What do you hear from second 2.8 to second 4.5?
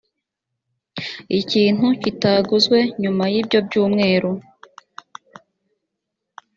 nyuma y’ibyo byumweru